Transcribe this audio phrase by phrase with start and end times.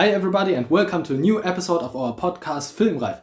[0.00, 3.20] Hi everybody and welcome to a new episode of our podcast Filmreif.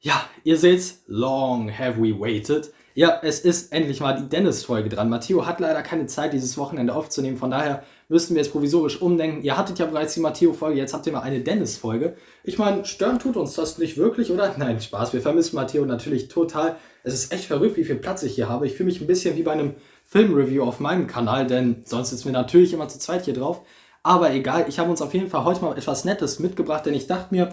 [0.00, 2.72] Ja, ihr seht's, long have we waited.
[2.94, 5.08] Ja, es ist endlich mal die Dennis-Folge dran.
[5.08, 9.44] Matteo hat leider keine Zeit, dieses Wochenende aufzunehmen, von daher müssten wir jetzt provisorisch umdenken.
[9.44, 12.16] Ihr hattet ja bereits die Matteo-Folge, jetzt habt ihr mal eine Dennis-Folge.
[12.42, 14.52] Ich meine, stören tut uns das nicht wirklich, oder?
[14.58, 16.74] Nein, Spaß, wir vermissen Matteo natürlich total.
[17.04, 18.66] Es ist echt verrückt, wie viel Platz ich hier habe.
[18.66, 22.24] Ich fühle mich ein bisschen wie bei einem Filmreview auf meinem Kanal, denn sonst sitzen
[22.24, 23.62] wir natürlich immer zu zweit hier drauf.
[24.06, 27.08] Aber egal, ich habe uns auf jeden Fall heute mal etwas Nettes mitgebracht, denn ich
[27.08, 27.48] dachte mir,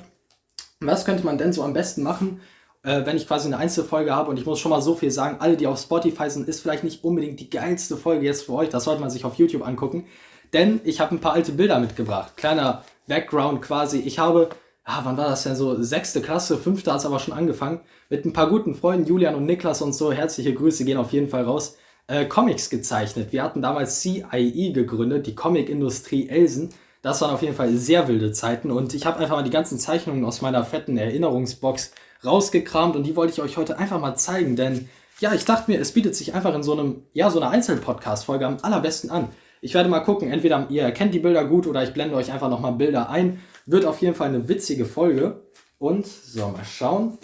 [0.82, 2.42] was könnte man denn so am besten machen,
[2.84, 4.30] äh, wenn ich quasi eine Einzelfolge habe?
[4.30, 6.84] Und ich muss schon mal so viel sagen, alle, die auf Spotify sind, ist vielleicht
[6.84, 10.06] nicht unbedingt die geilste Folge jetzt für euch, das sollte man sich auf YouTube angucken,
[10.54, 12.38] denn ich habe ein paar alte Bilder mitgebracht.
[12.38, 14.50] Kleiner Background quasi, ich habe,
[14.84, 17.80] ah, wann war das denn so, sechste Klasse, fünfte hat es aber schon angefangen,
[18.12, 21.30] mit ein paar guten Freunden, Julian und Niklas und so, herzliche Grüße gehen auf jeden
[21.30, 23.32] Fall raus äh, Comics gezeichnet.
[23.32, 26.70] Wir hatten damals CIE gegründet, die Comicindustrie Elsen.
[27.02, 29.78] Das waren auf jeden Fall sehr wilde Zeiten und ich habe einfach mal die ganzen
[29.78, 31.92] Zeichnungen aus meiner fetten Erinnerungsbox
[32.24, 34.88] rausgekramt und die wollte ich euch heute einfach mal zeigen, denn
[35.20, 38.46] ja, ich dachte mir, es bietet sich einfach in so einem, ja, so einer Einzelpodcast-Folge
[38.46, 39.30] am allerbesten an.
[39.62, 42.50] Ich werde mal gucken, entweder ihr erkennt die Bilder gut oder ich blende euch einfach
[42.50, 43.42] nochmal Bilder ein.
[43.66, 45.44] Wird auf jeden Fall eine witzige Folge.
[45.80, 47.18] Und, so, mal schauen.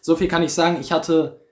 [0.00, 1.45] So viel kann ich sagen, ich hatte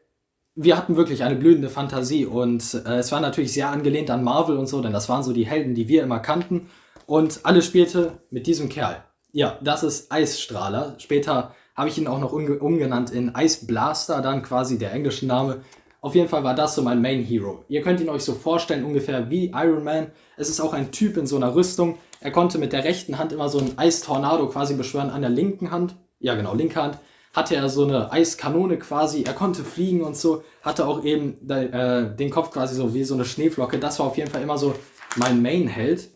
[0.57, 4.57] wir hatten wirklich eine blühende Fantasie und äh, es war natürlich sehr angelehnt an Marvel
[4.57, 6.71] und so, denn das waren so die Helden, die wir immer kannten.
[7.07, 9.05] Und alles spielte mit diesem Kerl.
[9.33, 10.95] Ja, das ist Eisstrahler.
[10.99, 15.63] Später habe ich ihn auch noch umgenannt in Ice Blaster, dann quasi der englische Name.
[16.01, 17.65] Auf jeden Fall war das so mein Main Hero.
[17.69, 20.13] Ihr könnt ihn euch so vorstellen, ungefähr wie Iron Man.
[20.37, 21.99] Es ist auch ein Typ in so einer Rüstung.
[22.21, 25.73] Er konnte mit der rechten Hand immer so einen Eistornado quasi beschwören, an der linken
[25.73, 25.97] Hand.
[26.21, 26.99] Ja, genau, linke Hand
[27.35, 32.15] hatte er so eine Eiskanone quasi, er konnte fliegen und so, hatte auch eben äh,
[32.15, 33.79] den Kopf quasi so wie so eine Schneeflocke.
[33.79, 34.75] Das war auf jeden Fall immer so
[35.17, 36.09] mein Main-Held.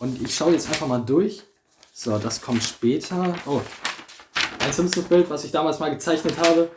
[0.00, 1.44] Und ich schaue jetzt einfach mal durch.
[1.92, 3.34] So, das kommt später.
[3.46, 3.60] Oh,
[4.58, 6.68] ein Simpsons-Bild, was ich damals mal gezeichnet habe.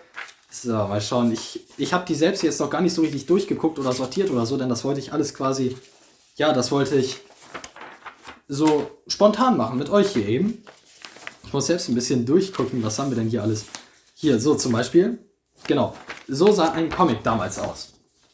[0.50, 1.32] So, mal schauen.
[1.32, 4.46] Ich, ich habe die selbst jetzt noch gar nicht so richtig durchgeguckt oder sortiert oder
[4.46, 5.76] so, denn das wollte ich alles quasi,
[6.36, 7.18] ja, das wollte ich
[8.48, 10.64] so spontan machen mit euch hier eben.
[11.44, 13.66] Ich muss selbst ein bisschen durchgucken, was haben wir denn hier alles.
[14.20, 15.20] Hier, so zum Beispiel.
[15.68, 15.94] Genau.
[16.28, 17.94] So sah ein Comic damals aus.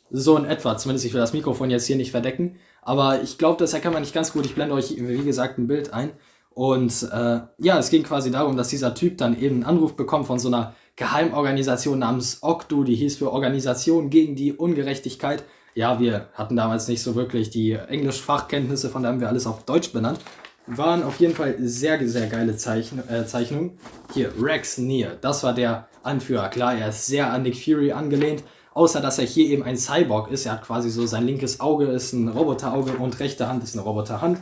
[0.10, 0.78] So in etwa.
[0.78, 2.56] Zumindest ich will das Mikrofon jetzt hier nicht verdecken.
[2.82, 4.46] Aber ich glaube, das erkennt man nicht ganz gut.
[4.46, 6.12] Ich blende euch, wie gesagt, ein Bild ein.
[6.52, 10.26] Und äh, ja, es ging quasi darum, dass dieser Typ dann eben einen Anruf bekommt
[10.26, 15.44] von so einer Geheimorganisation namens OCTU, die hieß für Organisation gegen die Ungerechtigkeit.
[15.76, 19.66] Ja, wir hatten damals nicht so wirklich die Englisch-Fachkenntnisse, von daher haben wir alles auf
[19.66, 20.20] Deutsch benannt.
[20.66, 23.78] Waren auf jeden Fall sehr, sehr geile Zeichen, äh, Zeichnungen.
[24.14, 26.48] Hier, Rex Near, das war der Anführer.
[26.50, 28.44] Klar, er ist sehr an Nick Fury angelehnt,
[28.74, 30.46] außer dass er hier eben ein Cyborg ist.
[30.46, 33.84] Er hat quasi so sein linkes Auge ist ein Roboterauge und rechte Hand ist eine
[33.84, 34.40] Roboterhand.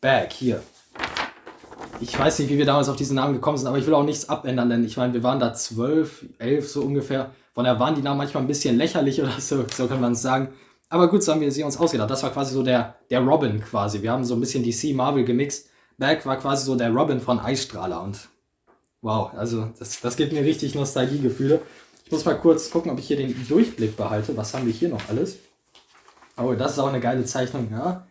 [0.00, 0.60] Back, hier.
[2.00, 4.04] Ich weiß nicht, wie wir damals auf diesen Namen gekommen sind, aber ich will auch
[4.04, 7.30] nichts abändern, denn ich meine, wir waren da zwölf, elf so ungefähr.
[7.52, 10.22] Von daher waren die Namen manchmal ein bisschen lächerlich oder so, so kann man es
[10.22, 10.48] sagen.
[10.90, 12.10] Aber gut, so haben wir sie uns ausgedacht.
[12.10, 14.02] Das war quasi so der, der Robin quasi.
[14.02, 15.70] Wir haben so ein bisschen DC Marvel gemixt.
[15.96, 18.28] Berg war quasi so der Robin von Eisstrahler und
[19.00, 21.62] wow, also das, das gibt mir richtig Nostalgiegefühle.
[22.04, 24.36] Ich muss mal kurz gucken, ob ich hier den Durchblick behalte.
[24.36, 25.38] Was haben wir hier noch alles?
[26.36, 28.06] Oh, das ist auch eine geile Zeichnung, ja.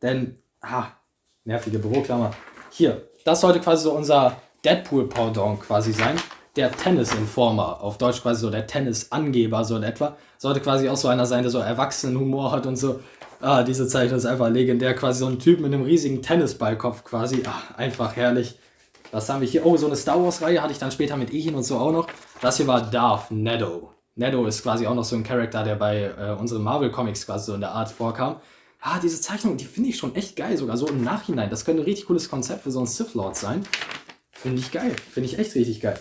[0.00, 0.86] Denn, ah,
[1.44, 2.30] nervige Büroklammer.
[2.70, 6.16] Hier, das sollte quasi so unser Deadpool-Pardon quasi sein
[6.56, 11.08] der Tennis-Informer, auf Deutsch quasi so der Tennis-Angeber, so in etwa, sollte quasi auch so
[11.08, 13.00] einer sein, der so erwachsenen Humor hat und so.
[13.40, 17.42] Ah, diese Zeichnung ist einfach legendär, quasi so ein Typ mit einem riesigen Tennisballkopf quasi.
[17.46, 18.58] Ah, einfach herrlich.
[19.12, 19.66] Was haben wir hier?
[19.66, 22.08] Oh, so eine Star Wars-Reihe hatte ich dann später mit Ehin und so auch noch.
[22.40, 23.92] Das hier war Darth Nedo.
[24.14, 27.54] Nedo ist quasi auch noch so ein Charakter, der bei äh, unseren Marvel-Comics quasi so
[27.54, 28.36] in der Art vorkam.
[28.80, 31.50] Ah, diese Zeichnung, die finde ich schon echt geil, sogar so im Nachhinein.
[31.50, 33.66] Das könnte ein richtig cooles Konzept für so einen Sith Lord sein.
[34.30, 34.94] Finde ich geil.
[35.12, 35.98] Finde ich echt richtig geil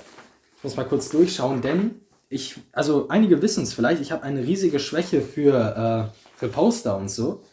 [0.65, 4.79] muss mal kurz durchschauen, denn ich, also einige wissen es vielleicht, ich habe eine riesige
[4.79, 7.43] Schwäche für, äh, für Poster und so.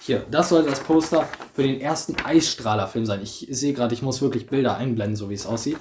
[0.00, 3.20] Hier, das sollte das Poster für den ersten Eisstrahler-Film sein.
[3.22, 5.76] Ich sehe gerade, ich muss wirklich Bilder einblenden, so wie es aussieht.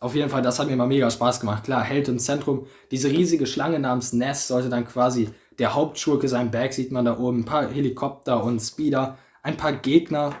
[0.00, 1.62] Auf jeden Fall, das hat mir mal mega Spaß gemacht.
[1.62, 2.66] Klar, Held im Zentrum.
[2.90, 5.30] Diese riesige Schlange namens Ness sollte dann quasi
[5.60, 6.50] der Hauptschurke sein.
[6.50, 7.42] Berg sieht man da oben.
[7.42, 9.16] Ein paar Helikopter und Speeder.
[9.44, 10.34] Ein paar Gegner.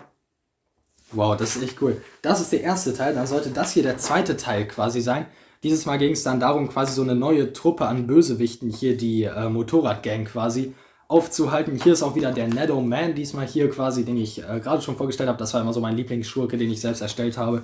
[1.12, 2.02] Wow, das ist echt cool.
[2.22, 3.14] Das ist der erste Teil.
[3.14, 5.26] Dann sollte das hier der zweite Teil quasi sein.
[5.62, 9.24] Dieses Mal ging es dann darum, quasi so eine neue Truppe an Bösewichten, hier die
[9.24, 10.74] äh, Motorradgang quasi,
[11.06, 11.78] aufzuhalten.
[11.80, 14.96] Hier ist auch wieder der Nedo Man, diesmal hier quasi, den ich äh, gerade schon
[14.96, 15.38] vorgestellt habe.
[15.38, 17.62] Das war immer so mein Lieblingsschurke, den ich selbst erstellt habe.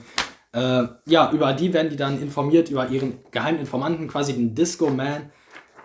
[0.53, 4.91] Äh, ja, über die werden die dann informiert, über ihren geheimen Informanten, quasi den Disco
[4.91, 5.33] Man.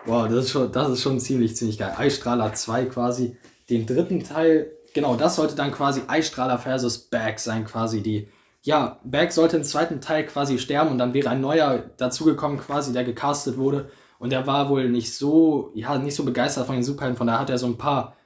[0.06, 1.94] Wow, das ist schon, das ist schon ziemlich, ziemlich geil.
[1.96, 3.36] Eisstrahler 2 quasi.
[3.70, 8.28] Den dritten Teil, genau, das sollte dann quasi Eisstrahler versus Bag sein, quasi die
[8.64, 12.94] ja, Berg sollte im zweiten Teil quasi sterben und dann wäre ein neuer dazugekommen, quasi,
[12.94, 13.90] der gecastet wurde.
[14.18, 17.18] Und der war wohl nicht so, ja, nicht so begeistert von den Superhelden.
[17.18, 18.16] Von daher hat er so ein paar,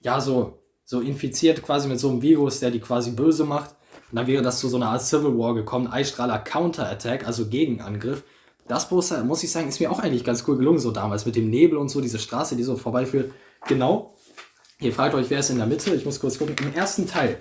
[0.00, 3.76] ja, so, so infiziert quasi mit so einem Virus, der die quasi böse macht.
[4.10, 5.86] Und dann wäre das zu so einer Art Civil War gekommen.
[5.86, 8.24] Eistrahler Counterattack, also Gegenangriff.
[8.66, 11.36] Das Poster, muss ich sagen, ist mir auch eigentlich ganz cool gelungen, so damals mit
[11.36, 13.30] dem Nebel und so, diese Straße, die so vorbeiführt.
[13.68, 14.16] Genau.
[14.80, 15.94] Ihr fragt euch, wer ist in der Mitte?
[15.94, 16.56] Ich muss kurz gucken.
[16.60, 17.38] Im ersten Teil,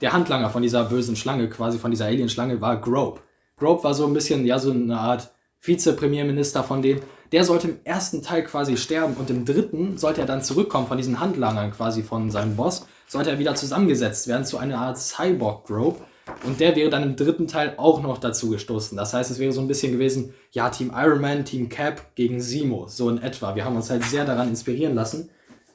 [0.00, 3.20] der Handlanger von dieser bösen Schlange, quasi von dieser Alien-Schlange, war Grope.
[3.56, 7.00] Grope war so ein bisschen, ja, so eine Art Vize-Premierminister von denen.
[7.32, 10.96] Der sollte im ersten Teil quasi sterben und im dritten sollte er dann zurückkommen von
[10.96, 16.02] diesen Handlangern quasi von seinem Boss, sollte er wieder zusammengesetzt werden zu einer Art Cyborg-Grope.
[16.44, 18.96] Und der wäre dann im dritten Teil auch noch dazu gestoßen.
[18.96, 22.40] Das heißt, es wäre so ein bisschen gewesen, ja, Team Iron Man, Team Cap gegen
[22.40, 23.54] Simo, so in etwa.
[23.54, 25.30] Wir haben uns halt sehr daran inspirieren lassen.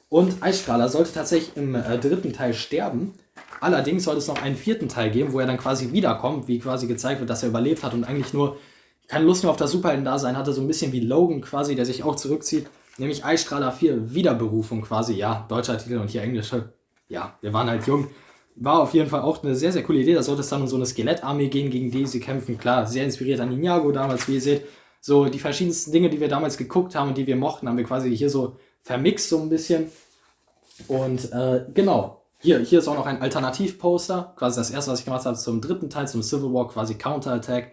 [0.08, 3.14] Und Eisstrahler sollte tatsächlich im äh, dritten Teil sterben.
[3.64, 6.86] Allerdings sollte es noch einen vierten Teil geben, wo er dann quasi wiederkommt, wie quasi
[6.86, 8.58] gezeigt wird, dass er überlebt hat und eigentlich nur
[9.08, 12.02] keine Lust mehr auf das Superhelden-Dasein hatte, so ein bisschen wie Logan quasi, der sich
[12.02, 12.66] auch zurückzieht.
[12.98, 16.72] Nämlich Eisstrahler 4, Wiederberufung quasi, ja, deutscher Titel und hier englische.
[17.08, 18.08] Ja, wir waren halt jung
[18.56, 20.14] war auf jeden Fall auch eine sehr, sehr coole Idee.
[20.14, 22.58] Da sollte es dann um so eine Skelettarmee gehen, gegen die sie kämpfen.
[22.58, 24.66] Klar, sehr inspiriert an Ninjago damals, wie ihr seht.
[25.00, 27.84] So die verschiedensten Dinge, die wir damals geguckt haben und die wir mochten, haben wir
[27.84, 29.90] quasi hier so vermixt so ein bisschen.
[30.88, 34.34] Und äh, genau, hier, hier ist auch noch ein Alternativposter.
[34.36, 37.72] Quasi das erste, was ich gemacht habe zum dritten Teil, zum Civil War, quasi Counterattack.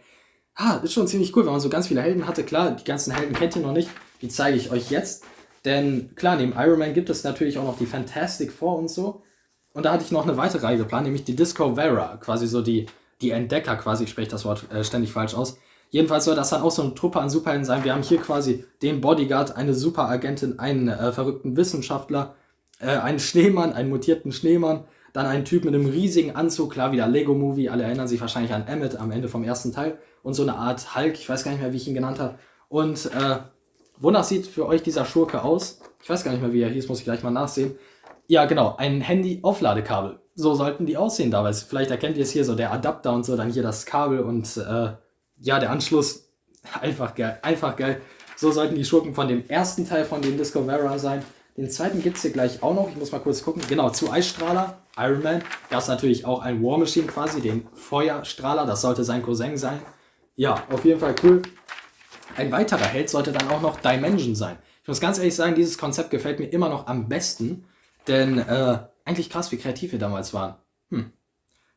[0.55, 2.43] Ah, ist schon ziemlich cool, wenn man so ganz viele Helden hatte.
[2.43, 3.89] Klar, die ganzen Helden kennt ihr noch nicht.
[4.21, 5.25] Die zeige ich euch jetzt.
[5.65, 9.23] Denn klar, neben Iron Man gibt es natürlich auch noch die Fantastic Four und so.
[9.73, 12.61] Und da hatte ich noch eine weitere Reihe geplant, nämlich die Disco Vera, quasi so
[12.61, 12.87] die,
[13.21, 15.57] die Entdecker quasi, ich spreche das Wort äh, ständig falsch aus.
[15.89, 17.83] Jedenfalls soll das dann auch so eine Truppe an Superhelden sein.
[17.83, 22.35] Wir haben hier quasi den Bodyguard, eine Superagentin, einen äh, verrückten Wissenschaftler,
[22.81, 27.07] äh, einen Schneemann, einen mutierten Schneemann, dann einen Typ mit einem riesigen Anzug, klar wieder
[27.07, 30.55] Lego-Movie, alle erinnern sich wahrscheinlich an Emmett am Ende vom ersten Teil und so eine
[30.55, 32.35] Art Hulk, ich weiß gar nicht mehr, wie ich ihn genannt habe.
[32.69, 33.37] Und äh,
[33.99, 35.81] wonach sieht für euch dieser Schurke aus?
[36.01, 37.75] Ich weiß gar nicht mehr, wie er hieß, muss ich gleich mal nachsehen.
[38.27, 40.19] Ja, genau, ein Handy-Aufladekabel.
[40.35, 41.63] So sollten die aussehen damals.
[41.63, 44.55] Vielleicht erkennt ihr es hier so, der Adapter und so, dann hier das Kabel und
[44.57, 44.93] äh,
[45.37, 46.29] ja, der Anschluss.
[46.81, 48.01] Einfach geil, einfach geil.
[48.35, 51.23] So sollten die Schurken von dem ersten Teil von den Discovera sein.
[51.61, 52.89] Den zweiten gibt es hier gleich auch noch.
[52.89, 53.61] Ich muss mal kurz gucken.
[53.69, 55.43] Genau, zu Eisstrahler, Iron Man.
[55.69, 58.65] Das ist natürlich auch ein War Machine quasi, den Feuerstrahler.
[58.65, 59.79] Das sollte sein Cousin sein.
[60.35, 61.43] Ja, auf jeden Fall cool.
[62.35, 64.57] Ein weiterer Held sollte dann auch noch Dimension sein.
[64.81, 67.65] Ich muss ganz ehrlich sagen, dieses Konzept gefällt mir immer noch am besten.
[68.07, 70.55] Denn äh, eigentlich krass, wie kreativ wir damals waren.
[70.89, 71.11] Hm.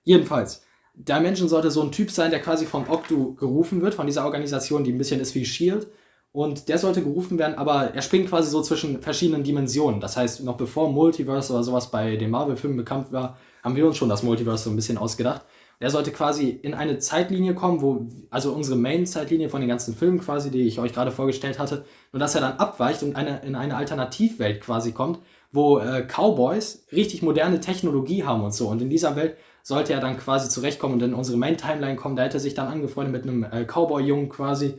[0.02, 0.62] Jedenfalls,
[0.94, 4.82] Dimension sollte so ein Typ sein, der quasi von Octu gerufen wird, von dieser Organisation,
[4.82, 5.88] die ein bisschen ist wie Shield.
[6.34, 10.00] Und der sollte gerufen werden, aber er springt quasi so zwischen verschiedenen Dimensionen.
[10.00, 13.96] Das heißt, noch bevor Multiverse oder sowas bei den Marvel-Filmen bekannt war, haben wir uns
[13.96, 15.42] schon das Multiverse so ein bisschen ausgedacht.
[15.80, 20.18] Der sollte quasi in eine Zeitlinie kommen, wo, also unsere Main-Zeitlinie von den ganzen Filmen
[20.18, 23.54] quasi, die ich euch gerade vorgestellt hatte, nur dass er dann abweicht und eine, in
[23.54, 25.20] eine Alternativwelt quasi kommt,
[25.52, 28.66] wo äh, Cowboys richtig moderne Technologie haben und so.
[28.66, 32.16] Und in dieser Welt sollte er dann quasi zurechtkommen und in unsere Main-Timeline kommen.
[32.16, 34.74] Da hätte er sich dann angefreundet mit einem äh, Cowboy-Jungen quasi.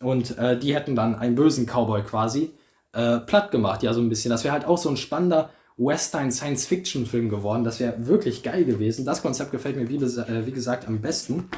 [0.00, 2.52] Und äh, die hätten dann einen bösen Cowboy quasi
[2.92, 4.30] äh, platt gemacht, ja, so ein bisschen.
[4.30, 7.64] Das wäre halt auch so ein spannender Western-Science-Fiction-Film geworden.
[7.64, 9.04] Das wäre wirklich geil gewesen.
[9.04, 11.48] Das Konzept gefällt mir, wie, äh, wie gesagt, am besten.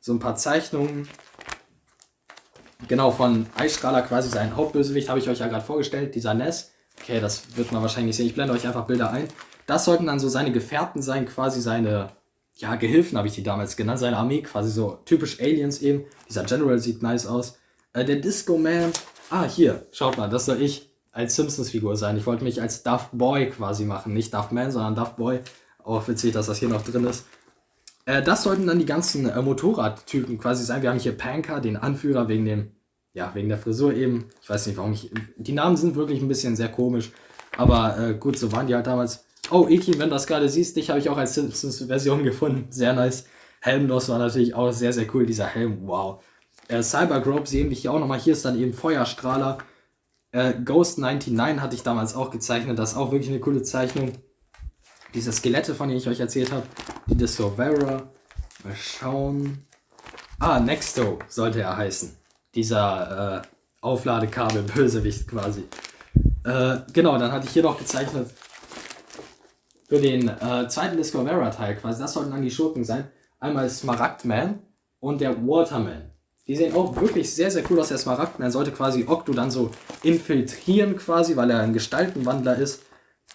[0.00, 1.08] So ein paar Zeichnungen.
[2.86, 7.20] Genau, von Eisstrahler quasi sein Hauptbösewicht habe ich euch ja gerade vorgestellt, dieser Ness Okay,
[7.20, 8.26] das wird man wahrscheinlich sehen.
[8.26, 9.28] Ich blende euch einfach Bilder ein.
[9.66, 12.08] Das sollten dann so seine Gefährten sein, quasi seine,
[12.54, 16.04] ja, Gehilfen habe ich die damals genannt, seine Armee, quasi so typisch Aliens eben.
[16.28, 17.58] Dieser General sieht nice aus.
[17.98, 18.92] Äh, der Disco Man,
[19.30, 22.16] ah, hier, schaut mal, das soll ich als Simpsons-Figur sein.
[22.16, 24.14] Ich wollte mich als Daft Boy quasi machen.
[24.14, 25.40] Nicht Daft Man, sondern Daft Boy.
[25.82, 27.24] Auch witzig, dass das hier noch drin ist.
[28.04, 30.82] Äh, das sollten dann die ganzen äh, Motorradtypen quasi sein.
[30.82, 32.72] Wir haben hier Panker, den Anführer wegen dem
[33.14, 34.26] ja, wegen der Frisur eben.
[34.40, 35.10] Ich weiß nicht, warum ich.
[35.36, 37.10] Die Namen sind wirklich ein bisschen sehr komisch.
[37.56, 39.24] Aber äh, gut, so waren die halt damals.
[39.50, 42.66] Oh, Iki, wenn du das gerade siehst, dich habe ich auch als Simpsons-Version gefunden.
[42.70, 43.24] Sehr nice.
[43.60, 45.88] Helmlos war natürlich auch sehr, sehr cool, dieser Helm.
[45.88, 46.22] Wow.
[46.68, 48.20] Äh, Cybergrope sehen wir hier auch nochmal.
[48.20, 49.58] Hier ist dann eben Feuerstrahler.
[50.30, 52.78] Äh, Ghost 99 hatte ich damals auch gezeichnet.
[52.78, 54.12] Das ist auch wirklich eine coole Zeichnung.
[55.14, 56.66] Diese Skelette, von denen ich euch erzählt habe.
[57.06, 58.10] Die Discovera.
[58.64, 59.66] Mal schauen.
[60.38, 62.16] Ah, Nexto sollte er heißen
[62.54, 63.42] dieser äh,
[63.80, 65.64] Aufladekabel-Bösewicht quasi.
[66.44, 68.30] Äh, genau, dann hatte ich hier noch gezeichnet
[69.88, 72.00] für den äh, zweiten Discovera-Teil quasi.
[72.00, 73.10] Das sollten dann die Schurken sein.
[73.40, 74.60] Einmal Smaragdman
[75.00, 76.10] und der Waterman.
[76.48, 77.88] Die sehen auch wirklich sehr, sehr cool aus.
[77.88, 79.70] Der Smaragdman sollte quasi Octo dann so
[80.02, 82.84] infiltrieren quasi, weil er ein Gestaltenwandler ist.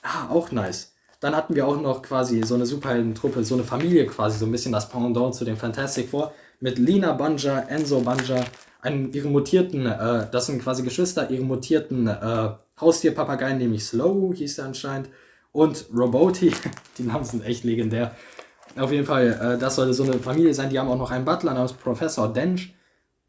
[0.02, 0.94] Ah, auch nice.
[1.20, 4.52] Dann hatten wir auch noch quasi so eine Superhelden-Truppe, so eine Familie quasi, so ein
[4.52, 6.34] bisschen das Pendant zu den Fantastic Four.
[6.60, 8.44] Mit Lina Banja, Enzo Banja,
[8.84, 12.50] ihren mutierten, äh, das sind quasi Geschwister, ihren mutierten äh,
[12.82, 15.10] Haustierpapageien, nämlich Slow hieß er anscheinend,
[15.52, 16.52] und Roboti,
[16.98, 18.16] die Namen sind echt legendär.
[18.76, 20.70] Auf jeden Fall, äh, das sollte so eine Familie sein.
[20.70, 22.74] Die haben auch noch einen Butler namens Professor Dench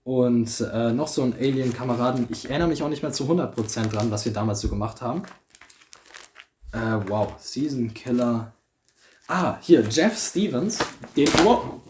[0.05, 2.29] und äh, noch so einen Alien-Kameraden.
[2.31, 5.23] Ich erinnere mich auch nicht mehr zu 100% dran, was wir damals so gemacht haben.
[6.73, 8.53] Äh, wow, Season Killer.
[9.27, 10.79] Ah, hier, Jeff Stevens.
[11.17, 11.29] Den.
[11.43, 11.81] Wow.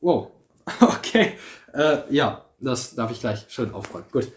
[0.00, 0.28] Wow.
[0.80, 1.34] Okay.
[1.72, 4.06] Äh, ja, das darf ich gleich schön aufräumen.
[4.10, 4.32] Gut.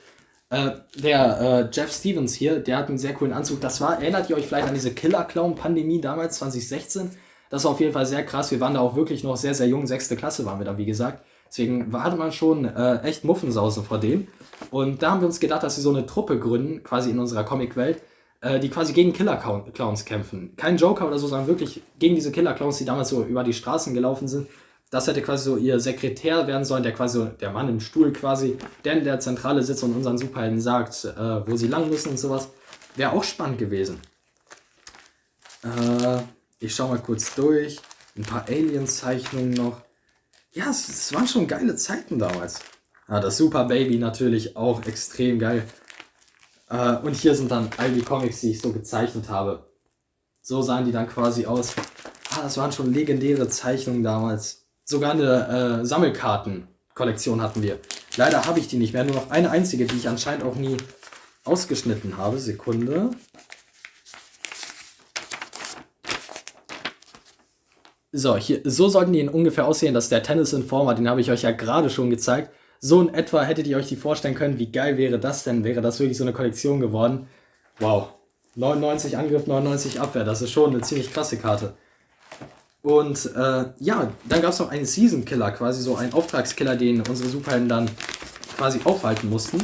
[0.51, 3.61] Äh, der äh, Jeff Stevens hier, der hat einen sehr coolen Anzug.
[3.61, 7.11] Das war, erinnert ihr euch vielleicht an diese Killer-Clown-Pandemie damals, 2016?
[7.49, 8.51] Das war auf jeden Fall sehr krass.
[8.51, 9.87] Wir waren da auch wirklich noch sehr, sehr jung.
[9.87, 11.23] Sechste Klasse waren wir da, wie gesagt.
[11.49, 14.27] Deswegen hatte man schon äh, echt Muffensausen vor dem.
[14.71, 17.43] Und da haben wir uns gedacht, dass wir so eine Truppe gründen, quasi in unserer
[17.43, 18.01] Comic-Welt,
[18.41, 20.53] äh, die quasi gegen Killer-Clowns kämpfen.
[20.55, 23.93] Kein Joker oder so, sondern wirklich gegen diese Killer-Clowns, die damals so über die Straßen
[23.93, 24.47] gelaufen sind.
[24.91, 28.11] Das hätte quasi so ihr Sekretär werden sollen, der quasi so, der Mann im Stuhl
[28.11, 32.09] quasi, der in der Zentrale sitzt und unseren Superhelden sagt, äh, wo sie lang müssen
[32.09, 32.49] und sowas.
[32.95, 33.99] Wäre auch spannend gewesen.
[35.63, 36.19] Äh,
[36.59, 37.79] ich schau mal kurz durch.
[38.17, 39.81] Ein paar Alien-Zeichnungen noch.
[40.51, 42.59] Ja, es, es, waren schon geile Zeiten damals.
[43.07, 45.63] Ah, das Super Baby natürlich auch extrem geil.
[46.69, 49.69] Äh, und hier sind dann all die Comics, die ich so gezeichnet habe.
[50.41, 51.75] So sahen die dann quasi aus.
[52.31, 54.65] Ah, das waren schon legendäre Zeichnungen damals.
[54.85, 57.79] Sogar eine äh, Sammelkarten-Kollektion hatten wir.
[58.17, 59.03] Leider habe ich die nicht mehr.
[59.03, 60.77] Nur noch eine einzige, die ich anscheinend auch nie
[61.43, 62.39] ausgeschnitten habe.
[62.39, 63.11] Sekunde.
[68.11, 69.93] So, hier, so sollten die ungefähr aussehen.
[69.93, 72.51] Das ist der Tennis Informer, den habe ich euch ja gerade schon gezeigt.
[72.79, 74.57] So in etwa hättet ihr euch die vorstellen können.
[74.57, 75.63] Wie geil wäre das denn?
[75.63, 77.27] Wäre das wirklich so eine Kollektion geworden?
[77.79, 78.09] Wow.
[78.55, 80.23] 99 Angriff, 99 Abwehr.
[80.23, 81.73] Das ist schon eine ziemlich krasse Karte.
[82.81, 87.01] Und äh, ja, dann gab es noch einen Season Killer, quasi so einen Auftragskiller, den
[87.01, 87.91] unsere Superhelden dann
[88.57, 89.57] quasi aufhalten mussten.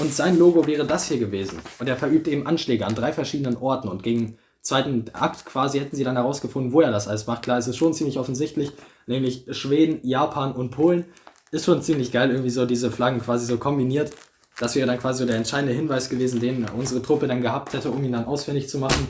[0.00, 1.60] Und sein Logo wäre das hier gewesen.
[1.78, 5.96] Und er verübt eben Anschläge an drei verschiedenen Orten und gegen zweiten Akt quasi hätten
[5.96, 7.42] sie dann herausgefunden, wo er das alles macht.
[7.42, 8.72] Klar, es ist schon ziemlich offensichtlich,
[9.06, 11.04] nämlich Schweden, Japan und Polen.
[11.50, 14.12] Ist schon ziemlich geil, irgendwie so diese Flaggen quasi so kombiniert.
[14.58, 17.90] Das wäre dann quasi so der entscheidende Hinweis gewesen, den unsere Truppe dann gehabt hätte,
[17.90, 19.08] um ihn dann ausfindig zu machen.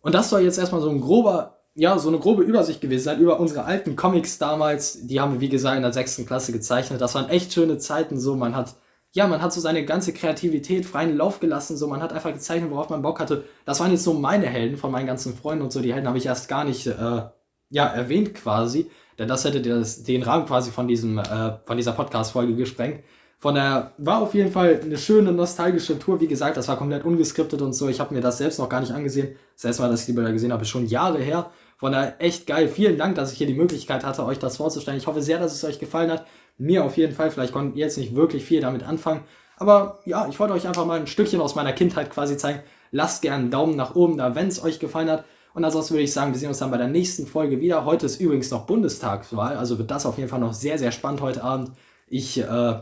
[0.00, 3.20] Und das soll jetzt erstmal so ein grober, ja, so eine grobe Übersicht gewesen sein
[3.20, 5.06] über unsere alten Comics damals.
[5.06, 7.00] Die haben wir, wie gesagt, in der sechsten Klasse gezeichnet.
[7.00, 8.36] Das waren echt schöne Zeiten so.
[8.36, 8.74] Man hat
[9.12, 12.70] ja, man hat so seine ganze Kreativität freien Lauf gelassen, so man hat einfach gezeichnet,
[12.70, 13.44] worauf man Bock hatte.
[13.64, 15.80] Das waren jetzt so meine Helden von meinen ganzen Freunden und so.
[15.80, 17.22] Die Helden habe ich erst gar nicht äh,
[17.70, 21.92] ja, erwähnt quasi, denn das hätte das, den Rahmen quasi von, diesem, äh, von dieser
[21.92, 23.02] Podcast-Folge gesprengt.
[23.40, 26.20] Von der war auf jeden Fall eine schöne nostalgische Tour.
[26.20, 27.88] Wie gesagt, das war komplett ungeskriptet und so.
[27.88, 29.36] Ich habe mir das selbst noch gar nicht angesehen.
[29.54, 31.50] Das erste Mal, dass ich die Bilder gesehen habe, ist schon Jahre her.
[31.76, 32.66] Von daher echt geil.
[32.66, 34.98] Vielen Dank, dass ich hier die Möglichkeit hatte, euch das vorzustellen.
[34.98, 36.26] Ich hoffe sehr, dass es euch gefallen hat.
[36.58, 37.30] Mir auf jeden Fall.
[37.30, 39.24] Vielleicht konnten ihr jetzt nicht wirklich viel damit anfangen.
[39.56, 42.60] Aber ja, ich wollte euch einfach mal ein Stückchen aus meiner Kindheit quasi zeigen.
[42.90, 45.24] Lasst gerne einen Daumen nach oben da, wenn es euch gefallen hat.
[45.54, 47.84] Und ansonsten würde ich sagen, wir sehen uns dann bei der nächsten Folge wieder.
[47.84, 51.20] Heute ist übrigens noch Bundestagswahl, also wird das auf jeden Fall noch sehr, sehr spannend
[51.20, 51.72] heute Abend.
[52.06, 52.80] Ich äh,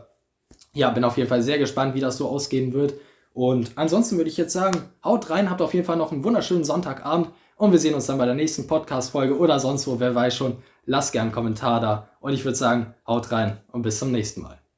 [0.75, 2.95] ja, bin auf jeden Fall sehr gespannt, wie das so ausgehen wird.
[3.33, 6.65] Und ansonsten würde ich jetzt sagen, haut rein, habt auf jeden Fall noch einen wunderschönen
[6.65, 10.35] Sonntagabend und wir sehen uns dann bei der nächsten Podcast-Folge oder sonst wo, wer weiß
[10.35, 10.57] schon.
[10.87, 14.41] Lasst gerne einen Kommentar da und ich würde sagen, haut rein und bis zum nächsten
[14.41, 14.59] Mal.